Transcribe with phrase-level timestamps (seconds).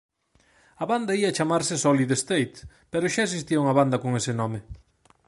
[0.83, 2.57] A banda ía chamarse Solid State;
[2.91, 4.59] pero xa existía unha banda con ese nome.